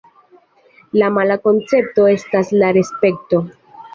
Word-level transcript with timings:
La 1.01 1.09
mala 1.17 1.37
koncepto 1.43 2.07
estas 2.13 2.51
la 2.63 2.73
respekto. 2.81 3.45